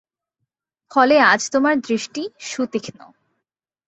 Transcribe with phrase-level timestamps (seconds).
[0.91, 2.99] ফলে আজ তোমার দৃষ্টি সুতীক্ষ্ন।